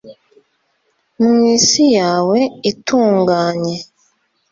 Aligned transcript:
mwisi 1.23 1.83
yawe 1.97 2.39
itunganye 2.71 3.77